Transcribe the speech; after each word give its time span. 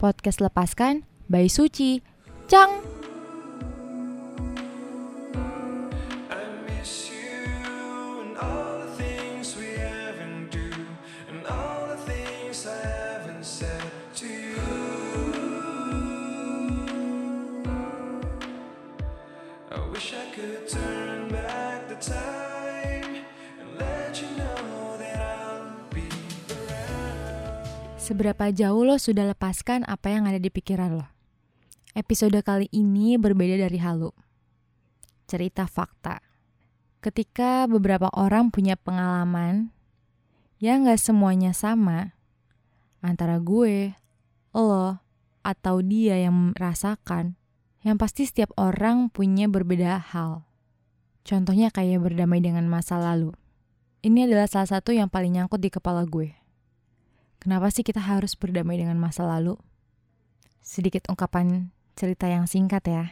Podcast 0.00 0.40
Lepaskan 0.40 1.04
by 1.28 1.44
Suci. 1.52 2.00
Cang! 2.48 2.99
Seberapa 28.10 28.50
jauh 28.50 28.82
lo 28.82 28.98
sudah 28.98 29.22
lepaskan 29.22 29.86
apa 29.86 30.10
yang 30.10 30.26
ada 30.26 30.42
di 30.42 30.50
pikiran 30.50 30.98
lo? 30.98 31.06
Episode 31.94 32.42
kali 32.42 32.66
ini 32.74 33.14
berbeda 33.14 33.54
dari 33.54 33.78
halu. 33.78 34.10
Cerita 35.30 35.70
fakta. 35.70 36.18
Ketika 36.98 37.70
beberapa 37.70 38.10
orang 38.18 38.50
punya 38.50 38.74
pengalaman 38.74 39.70
yang 40.58 40.90
gak 40.90 40.98
semuanya 40.98 41.54
sama, 41.54 42.18
antara 42.98 43.38
gue, 43.38 43.94
lo, 44.58 44.98
atau 45.46 45.78
dia 45.78 46.18
yang 46.18 46.50
merasakan, 46.50 47.38
yang 47.86 47.94
pasti 47.94 48.26
setiap 48.26 48.50
orang 48.58 49.06
punya 49.06 49.46
berbeda 49.46 50.02
hal. 50.02 50.50
Contohnya 51.22 51.70
kayak 51.70 52.02
berdamai 52.10 52.42
dengan 52.42 52.66
masa 52.66 52.98
lalu. 52.98 53.30
Ini 54.02 54.26
adalah 54.26 54.50
salah 54.50 54.66
satu 54.66 54.90
yang 54.90 55.06
paling 55.06 55.38
nyangkut 55.38 55.62
di 55.62 55.70
kepala 55.70 56.02
gue. 56.10 56.39
Kenapa 57.40 57.72
sih 57.72 57.80
kita 57.80 58.00
harus 58.00 58.36
berdamai 58.36 58.76
dengan 58.76 59.00
masa 59.00 59.24
lalu? 59.24 59.56
Sedikit 60.60 61.08
ungkapan 61.08 61.72
cerita 61.96 62.28
yang 62.28 62.44
singkat 62.44 62.84
ya. 62.84 63.04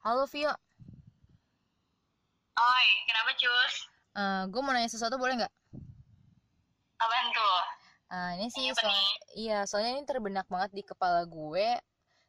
Halo 0.00 0.24
Vio, 0.24 0.48
Oi, 2.56 2.86
kenapa 3.04 3.30
cus? 3.36 3.74
gue 4.48 4.60
mau 4.60 4.72
nanya 4.72 4.88
sesuatu 4.88 5.20
boleh 5.20 5.36
nggak? 5.36 5.52
Apaan 6.96 7.26
tuh? 7.30 7.60
Eh, 8.10 8.30
ini 8.40 8.46
sih, 8.50 8.64
Iya, 8.64 8.72
apa 8.72 8.80
soal- 8.80 8.90
nih? 8.90 9.08
iya 9.38 9.58
soalnya 9.64 9.90
ini 9.94 10.02
terbenak 10.02 10.48
banget 10.48 10.72
di 10.74 10.82
kepala 10.82 11.24
gue 11.24 11.68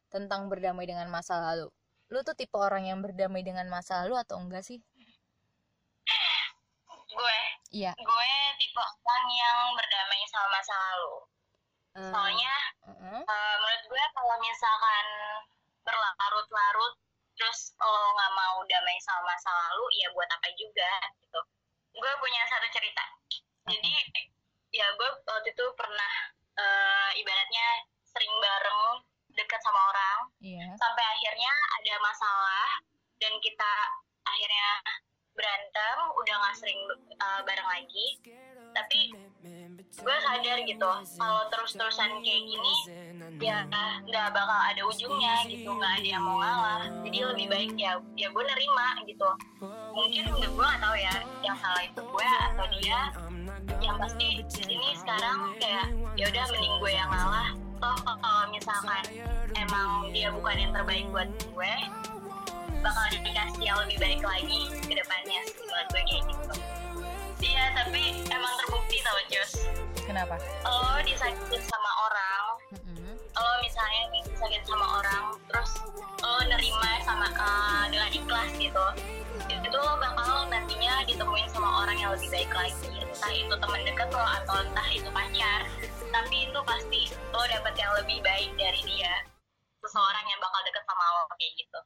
tentang 0.08 0.46
berdamai 0.46 0.84
dengan 0.84 1.08
masa 1.08 1.40
lalu. 1.42 1.72
Lu 2.08 2.20
tuh 2.20 2.36
tipe 2.36 2.54
orang 2.54 2.84
yang 2.86 3.00
berdamai 3.00 3.40
dengan 3.40 3.64
masa 3.66 4.04
lalu 4.04 4.20
atau 4.20 4.36
enggak 4.36 4.62
sih? 4.62 4.78
Gue, 7.08 7.36
Iya. 7.72 7.92
gue 7.92 8.30
orang 8.80 9.24
yang 9.28 9.58
berdamai 9.76 10.22
sama 10.30 10.48
masa 10.48 10.74
lalu. 10.74 11.14
Eh, 11.92 12.08
Soalnya, 12.08 12.54
mm-mm. 12.88 13.20
eh, 13.20 13.54
menurut 13.60 13.84
gue 13.84 14.04
kalau 14.16 14.36
misalkan 14.40 15.06
berlarut-larut, 15.84 16.94
terus 17.36 17.76
lo 17.76 18.12
nggak 18.16 18.32
mau 18.32 18.56
damai 18.64 18.96
sama 19.02 19.28
masa 19.28 19.50
lalu, 19.52 19.84
ya 20.00 20.08
buat 20.16 20.28
apa 20.30 20.48
juga 20.56 20.92
gitu. 21.20 21.40
Gue 21.92 22.12
punya 22.22 22.42
satu 22.48 22.68
cerita. 22.72 23.04
Jadi, 23.68 23.92
ya 24.72 24.88
gue 24.96 25.08
waktu 25.28 25.52
itu 25.52 25.64
pernah 25.76 26.12
eh, 26.56 27.10
ibaratnya 27.20 27.66
sering 28.08 28.32
bareng 28.40 29.04
dekat 29.32 29.60
sama 29.64 29.80
orang, 29.88 30.28
Iya. 30.44 30.68
sampai 30.76 31.04
akhirnya 31.16 31.52
ada 31.80 31.94
masalah 32.04 32.68
dan 33.16 33.32
kita 33.40 33.72
akhirnya 34.28 34.68
berantem 35.32 35.96
udah 36.20 36.34
nggak 36.36 36.56
sering 36.60 36.76
uh, 37.16 37.40
bareng 37.48 37.64
lagi 37.64 38.20
tapi 38.72 39.12
gue 39.92 40.16
sadar 40.24 40.58
gitu 40.64 40.90
kalau 41.18 41.42
terus-terusan 41.52 42.10
kayak 42.22 42.42
gini 42.46 42.74
ya 43.42 43.66
nggak 44.06 44.28
bakal 44.32 44.58
ada 44.58 44.82
ujungnya 44.86 45.44
gitu 45.46 45.68
nggak 45.68 45.92
ada 46.00 46.08
yang 46.08 46.22
mau 46.24 46.38
ngalah. 46.38 46.82
Jadi 47.04 47.18
lebih 47.26 47.46
baik 47.50 47.70
ya 47.76 47.98
ya 48.16 48.28
gue 48.30 48.44
nerima 48.44 48.88
gitu. 49.04 49.28
Mungkin 49.92 50.24
gue 50.32 50.48
nggak 50.48 50.80
tahu 50.80 50.96
ya 50.96 51.14
yang 51.42 51.56
salah 51.58 51.82
itu 51.82 52.00
gue 52.00 52.28
atau 52.52 52.66
dia. 52.78 53.00
Yang 53.82 53.96
pasti 53.98 54.26
di 54.42 54.44
sini 54.50 54.88
sekarang 54.98 55.58
kayak 55.58 55.86
ya 56.14 56.24
udah 56.30 56.44
mending 56.54 56.74
gue 56.80 56.92
yang 56.92 57.10
ngalah. 57.10 57.48
Toh 57.82 57.98
kalau 57.98 58.44
misalkan 58.54 59.04
emang 59.58 60.06
dia 60.14 60.30
bukan 60.30 60.54
yang 60.54 60.72
terbaik 60.72 61.06
buat 61.10 61.28
gue 61.50 61.74
bakal 62.82 63.04
dikasih 63.14 63.62
yang 63.62 63.78
lebih 63.86 63.98
baik 64.02 64.22
lagi 64.22 64.60
ke 64.86 64.94
depannya 64.94 65.40
buat 65.54 65.86
gue 65.90 66.02
kayak 66.02 66.22
gitu 66.30 66.54
Kenapa? 70.12 70.36
lo 70.68 71.00
disakitin 71.08 71.62
sama 71.72 71.90
orang 72.04 72.44
Mm-mm. 72.76 73.16
lo 73.16 73.52
misalnya 73.64 74.12
disakitin 74.12 74.60
sama 74.68 75.00
orang 75.00 75.24
terus 75.48 75.72
lo 76.20 76.36
nerima 76.52 77.00
sama 77.00 77.32
eh, 77.32 77.84
dengan 77.88 78.12
ikhlas 78.12 78.52
gitu 78.60 78.84
itu 79.48 79.72
lo 79.72 79.96
bakal 79.96 80.44
nantinya 80.52 81.00
ditemuin 81.08 81.48
sama 81.48 81.80
orang 81.80 81.96
yang 81.96 82.12
lebih 82.12 82.28
baik 82.28 82.52
lagi 82.52 82.92
entah 82.92 83.32
itu 83.32 83.54
teman 83.56 83.80
dekat 83.88 84.12
lo 84.12 84.20
atau 84.20 84.60
entah 84.60 84.88
itu 84.92 85.08
pacar 85.08 85.64
tapi 86.12 86.36
itu 86.44 86.60
pasti 86.60 87.02
lo 87.32 87.42
dapet 87.48 87.72
yang 87.80 87.92
lebih 88.04 88.20
baik 88.20 88.52
dari 88.60 88.84
dia 88.84 89.16
seseorang 89.80 90.28
yang 90.28 90.40
bakal 90.44 90.60
deket 90.68 90.84
sama 90.84 91.04
lo 91.08 91.22
kayak 91.40 91.52
gitu 91.56 91.80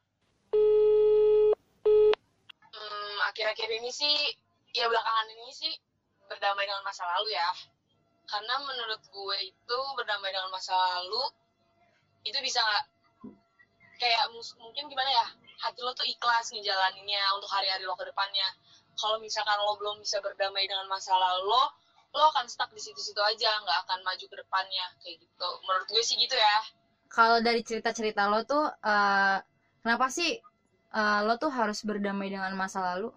Hmm, 2.77 3.15
akhir-akhir 3.31 3.71
ini 3.81 3.89
sih, 3.89 4.13
ya 4.75 4.85
belakangan 4.85 5.27
ini 5.33 5.49
sih 5.49 5.73
berdamai 6.29 6.67
dengan 6.67 6.85
masa 6.85 7.07
lalu 7.09 7.33
ya. 7.33 7.49
Karena 8.27 8.55
menurut 8.59 9.01
gue 9.07 9.37
itu 9.51 9.77
berdamai 9.97 10.29
dengan 10.35 10.51
masa 10.51 10.75
lalu 10.75 11.23
itu 12.27 12.37
bisa 12.43 12.59
kayak 14.01 14.23
mus- 14.33 14.55
mungkin 14.59 14.83
gimana 14.91 15.09
ya 15.09 15.25
hati 15.63 15.79
lo 15.81 15.91
tuh 15.99 16.05
ikhlas 16.05 16.45
ngejalaninnya 16.53 17.23
untuk 17.35 17.49
hari-hari 17.49 17.83
lo 17.87 17.95
ke 17.97 18.05
depannya. 18.05 18.47
Kalau 18.99 19.17
misalkan 19.21 19.57
lo 19.65 19.73
belum 19.79 19.95
bisa 20.03 20.17
berdamai 20.25 20.63
dengan 20.69 20.85
masa 20.93 21.13
lalu 21.17 21.49
lo, 21.49 21.63
lo 22.17 22.23
akan 22.33 22.45
stuck 22.49 22.69
di 22.73 22.81
situ-situ 22.81 23.21
aja, 23.31 23.51
nggak 23.63 23.77
akan 23.85 23.99
maju 24.05 24.25
ke 24.31 24.35
depannya 24.41 24.85
kayak 25.01 25.17
gitu. 25.23 25.49
Menurut 25.65 25.87
gue 25.89 26.03
sih 26.03 26.15
gitu 26.17 26.35
ya. 26.37 26.57
Kalau 27.07 27.37
dari 27.41 27.61
cerita-cerita 27.63 28.27
lo 28.29 28.43
tuh, 28.43 28.65
eh, 28.69 29.37
kenapa 29.81 30.05
sih 30.11 30.31
eh, 30.99 31.19
lo 31.25 31.33
tuh 31.41 31.49
harus 31.49 31.79
berdamai 31.81 32.27
dengan 32.29 32.51
masa 32.53 32.79
lalu? 32.93 33.09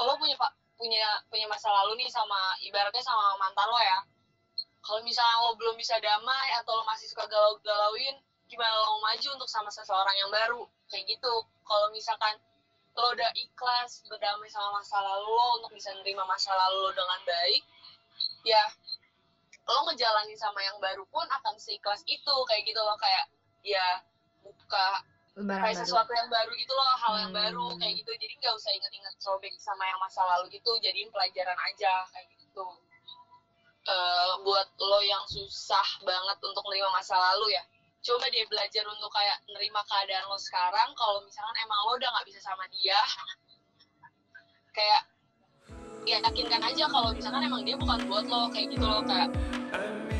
lo 0.00 0.12
punya 0.16 0.36
pak 0.40 0.50
punya 0.80 1.04
punya 1.28 1.44
masa 1.44 1.68
lalu 1.68 2.00
nih 2.00 2.08
sama 2.08 2.56
ibaratnya 2.64 3.02
sama 3.04 3.36
mantan 3.36 3.68
lo 3.68 3.76
ya 3.76 3.98
kalau 4.80 5.00
misalnya 5.04 5.36
lo 5.44 5.52
belum 5.60 5.76
bisa 5.76 5.96
damai 6.00 6.48
atau 6.56 6.72
lo 6.72 6.84
masih 6.88 7.06
suka 7.06 7.28
galau-galauin 7.28 8.16
gimana 8.48 8.72
lo 8.72 8.98
mau 8.98 9.12
maju 9.12 9.28
untuk 9.38 9.46
sama 9.46 9.70
seseorang 9.70 10.16
yang 10.18 10.30
baru? 10.32 10.66
Kayak 10.90 11.06
gitu. 11.16 11.34
Kalau 11.62 11.86
misalkan 11.94 12.34
lo 12.98 13.14
udah 13.14 13.30
ikhlas 13.38 14.02
berdamai 14.10 14.50
sama 14.50 14.82
masa 14.82 14.98
lalu 14.98 15.28
lo 15.30 15.46
untuk 15.62 15.70
bisa 15.76 15.94
nerima 15.94 16.26
masa 16.26 16.50
lalu 16.50 16.88
lo 16.88 16.90
dengan 16.90 17.20
baik 17.22 17.62
ya 18.42 18.64
lo 19.70 19.86
ngejalanin 19.86 20.34
sama 20.34 20.58
yang 20.66 20.74
baru 20.82 21.06
pun 21.12 21.22
akan 21.30 21.54
seikhlas 21.60 22.02
itu. 22.10 22.34
Kayak 22.50 22.62
gitu 22.66 22.80
loh 22.82 22.98
kayak 22.98 23.30
ya 23.62 24.02
buka 24.42 25.04
Lebaran 25.38 25.62
kayak 25.62 25.76
baru. 25.78 25.84
sesuatu 25.86 26.10
yang 26.10 26.26
baru 26.26 26.50
gitu 26.58 26.72
loh 26.74 26.90
hal 26.98 27.14
yang 27.22 27.32
Hmm. 27.32 27.40
baru 27.46 27.66
kayak 27.78 27.94
gitu. 28.02 28.10
Jadi 28.18 28.34
nggak 28.42 28.54
usah 28.58 28.72
inget-inget 28.74 29.14
sobek 29.22 29.54
sama 29.62 29.86
yang 29.86 30.00
masa 30.02 30.26
lalu 30.26 30.50
gitu 30.58 30.72
jadiin 30.82 31.12
pelajaran 31.14 31.54
aja 31.70 32.08
kayak 32.10 32.26
gitu 32.34 32.66
Eh, 33.90 34.32
buat 34.46 34.68
lo 34.78 35.02
yang 35.02 35.24
susah 35.26 35.88
banget 36.06 36.38
untuk 36.46 36.62
nerima 36.70 36.94
masa 36.94 37.18
lalu 37.18 37.58
ya. 37.58 37.62
Coba 38.06 38.30
deh 38.30 38.46
belajar 38.46 38.86
untuk 38.86 39.10
kayak 39.10 39.42
nerima 39.50 39.82
keadaan 39.82 40.30
lo 40.30 40.38
sekarang 40.38 40.94
kalau 40.94 41.18
misalkan 41.26 41.56
emang 41.66 41.80
lo 41.90 41.98
udah 41.98 42.08
nggak 42.14 42.26
bisa 42.30 42.40
sama 42.40 42.64
dia 42.70 42.96
kayak 44.76 45.02
ya 46.06 46.16
yakinkan 46.22 46.62
aja 46.64 46.86
kalau 46.88 47.12
misalkan 47.12 47.44
emang 47.44 47.66
dia 47.66 47.76
bukan 47.76 47.98
buat 48.08 48.24
lo 48.30 48.48
kayak 48.54 48.72
gitu 48.72 48.86
loh 48.86 49.02
kayak 49.04 49.28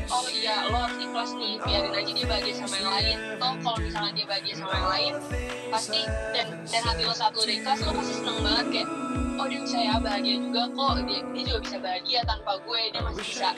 oh 0.09 0.27
iya 0.31 0.55
lo 0.65 0.77
harus 0.87 0.97
ikhlas 0.97 1.31
nih 1.37 1.53
biarin 1.61 1.93
aja 1.93 2.11
dia 2.15 2.25
bahagia 2.25 2.53
sama 2.57 2.75
yang 2.81 2.91
lain. 2.91 3.17
Toh 3.37 3.53
kalau 3.61 3.79
misalnya 3.83 4.11
dia 4.17 4.25
bahagia 4.25 4.55
sama 4.57 4.73
yang 4.73 4.89
lain 4.89 5.13
pasti 5.71 6.01
dan 6.33 6.47
dan 6.67 6.81
hati 6.83 7.03
lo 7.05 7.13
saat 7.13 7.31
lo 7.37 7.41
udah 7.45 7.55
ikhlas 7.55 7.79
lo 7.85 7.91
pasti 7.95 8.13
seneng 8.17 8.37
banget 8.41 8.65
kayak 8.73 8.89
oh 9.39 9.45
dia 9.47 9.59
bisa 9.63 9.77
ya 9.79 9.95
bahagia 9.97 10.35
juga 10.37 10.63
kok 10.73 10.93
dia, 11.07 11.19
dia 11.31 11.43
juga 11.47 11.59
bisa 11.63 11.77
bahagia 11.79 12.19
tanpa 12.27 12.51
gue 12.61 12.81
dia 12.91 13.01
masih 13.01 13.25
bisa 13.25 13.49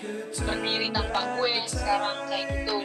berdiri 0.45 0.87
tanpa 0.91 1.19
gue 1.39 1.53
sekarang 1.69 2.17
kayak 2.27 2.45
gitu. 2.51 2.77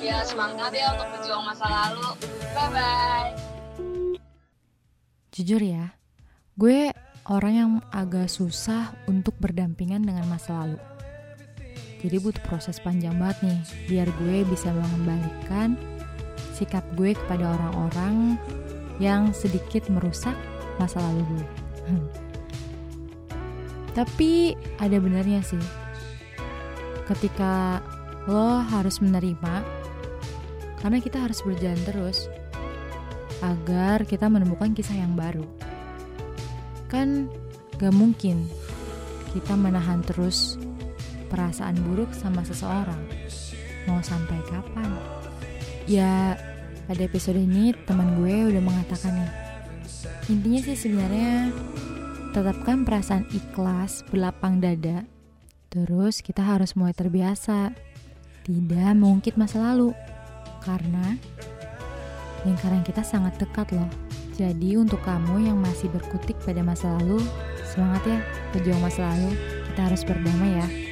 Ya 0.00 0.22
semangat 0.22 0.70
ya 0.70 0.94
untuk 0.94 1.08
berjuang 1.18 1.44
masa 1.44 1.66
lalu. 1.66 2.08
Bye 2.54 2.68
bye 2.70 3.30
Jujur 5.30 5.62
ya, 5.62 5.94
gue 6.58 6.90
orang 7.30 7.54
yang 7.54 7.70
agak 7.94 8.26
susah 8.26 8.90
untuk 9.06 9.38
berdampingan 9.38 10.02
dengan 10.02 10.26
masa 10.26 10.66
lalu. 10.66 10.78
Jadi 12.00 12.16
butuh 12.16 12.40
proses 12.48 12.80
panjang 12.80 13.12
banget 13.20 13.38
nih, 13.44 13.60
biar 13.92 14.08
gue 14.24 14.48
bisa 14.48 14.72
mengembalikan 14.72 15.76
sikap 16.56 16.84
gue 16.96 17.12
kepada 17.12 17.56
orang-orang 17.56 18.40
yang 19.00 19.32
sedikit 19.36 19.84
merusak 19.92 20.36
masa 20.80 21.00
lalu 21.00 21.24
gue. 21.28 21.46
Tapi 23.96 24.54
ada 24.80 24.96
benarnya 24.96 25.44
sih. 25.44 25.60
ketika 27.10 27.82
lo 28.30 28.62
harus 28.62 29.02
menerima 29.02 29.66
karena 30.78 31.02
kita 31.02 31.18
harus 31.18 31.42
berjalan 31.42 31.82
terus 31.82 32.30
agar 33.42 34.06
kita 34.06 34.30
menemukan 34.30 34.70
kisah 34.70 34.94
yang 34.94 35.18
baru. 35.18 35.42
Kan 36.86 37.26
gak 37.82 37.90
mungkin 37.90 38.46
kita 39.34 39.58
menahan 39.58 40.06
terus 40.06 40.54
perasaan 41.30 41.78
buruk 41.86 42.10
sama 42.12 42.42
seseorang. 42.42 42.98
Mau 43.86 44.02
sampai 44.02 44.42
kapan? 44.50 44.90
Ya, 45.86 46.36
pada 46.90 47.02
episode 47.06 47.38
ini 47.38 47.70
teman 47.86 48.18
gue 48.18 48.50
udah 48.50 48.62
mengatakan 48.62 49.14
nih. 49.14 49.32
Intinya 50.26 50.60
sih 50.66 50.76
sebenarnya 50.76 51.54
tetapkan 52.34 52.82
perasaan 52.82 53.26
ikhlas 53.30 54.02
berlapang 54.10 54.58
dada. 54.58 55.06
Terus 55.70 56.18
kita 56.18 56.42
harus 56.42 56.74
mulai 56.74 56.90
terbiasa 56.94 57.70
tidak 58.42 58.90
mengungkit 58.98 59.38
masa 59.38 59.62
lalu. 59.70 59.94
Karena 60.60 61.14
lingkaran 62.42 62.82
kita 62.82 63.06
sangat 63.06 63.38
dekat 63.38 63.70
loh. 63.70 63.88
Jadi 64.34 64.74
untuk 64.80 65.04
kamu 65.04 65.46
yang 65.46 65.60
masih 65.60 65.92
berkutik 65.92 66.34
pada 66.42 66.64
masa 66.64 66.96
lalu, 66.96 67.20
semangat 67.70 68.02
ya, 68.08 68.18
pejuang 68.56 68.80
masa 68.80 69.04
lalu. 69.14 69.36
Kita 69.70 69.80
harus 69.86 70.02
berdamai 70.02 70.50
ya. 70.58 70.89